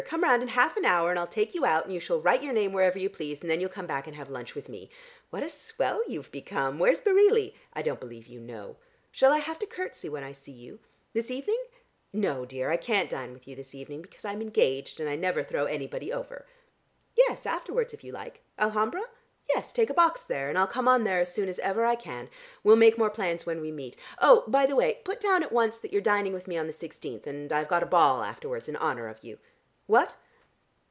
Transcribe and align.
Come 0.07 0.23
round 0.23 0.41
in 0.41 0.49
half 0.49 0.75
an 0.75 0.83
hour, 0.83 1.09
and 1.11 1.17
I'll 1.19 1.27
take 1.27 1.53
you 1.55 1.63
out, 1.63 1.85
and 1.85 1.93
you 1.93 1.99
shall 1.99 2.19
write 2.19 2.41
your 2.41 2.51
name 2.51 2.73
wherever 2.73 2.97
you 2.99 3.09
please, 3.09 3.39
and 3.39 3.49
then 3.49 3.61
you'll 3.61 3.69
come 3.69 3.85
back 3.85 4.07
and 4.07 4.15
have 4.15 4.31
lunch 4.31 4.55
with 4.55 4.67
me. 4.67 4.89
What 5.29 5.43
a 5.43 5.47
swell 5.47 6.01
you've 6.05 6.31
become. 6.31 6.79
Where's 6.79 6.99
Bareilly? 6.99 7.53
I 7.71 7.81
don't 7.81 7.99
believe 7.99 8.27
you 8.27 8.41
know. 8.41 8.75
Shall 9.11 9.31
I 9.31 9.37
have 9.37 9.57
to 9.59 9.65
curtsey 9.67 10.09
when 10.09 10.23
I 10.23 10.33
see 10.33 10.51
you? 10.51 10.79
This 11.13 11.31
evening? 11.31 11.61
No, 12.11 12.45
dear, 12.45 12.71
I 12.71 12.77
can't 12.77 13.11
dine 13.11 13.31
with 13.31 13.47
you 13.47 13.55
this 13.55 13.73
evening, 13.73 14.01
because 14.01 14.25
I'm 14.25 14.41
engaged, 14.41 14.99
and 14.99 15.07
I 15.07 15.15
never 15.15 15.43
throw 15.43 15.63
anybody 15.65 16.11
over. 16.11 16.45
Yes, 17.15 17.45
afterwards 17.45 17.93
if 17.93 18.03
you 18.03 18.11
like. 18.11 18.41
Alhambra? 18.59 19.03
Yes, 19.53 19.71
take 19.71 19.91
a 19.91 19.93
box 19.93 20.25
there, 20.25 20.49
and 20.49 20.57
I'll 20.57 20.67
come 20.67 20.89
on 20.89 21.05
there 21.05 21.19
as 21.21 21.33
soon 21.33 21.47
as 21.47 21.59
ever 21.59 21.85
I 21.85 21.95
can. 21.95 22.27
We'll 22.65 22.75
make 22.75 22.97
more 22.97 23.11
plans 23.11 23.45
when 23.45 23.61
we 23.61 23.71
meet. 23.71 23.95
Oh, 24.19 24.43
by 24.47 24.65
the 24.65 24.75
way, 24.75 24.99
put 25.05 25.21
down 25.21 25.41
at 25.41 25.53
once 25.53 25.77
that 25.77 25.93
you're 25.93 26.01
dining 26.01 26.33
with 26.33 26.47
me 26.47 26.57
on 26.57 26.67
the 26.67 26.73
sixteenth, 26.73 27.27
and 27.27 27.53
I've 27.53 27.69
got 27.69 27.83
a 27.83 27.85
ball 27.85 28.23
afterwards 28.23 28.67
in 28.67 28.75
honour 28.75 29.07
of 29.07 29.23
you. 29.23 29.37
What?" 29.87 30.13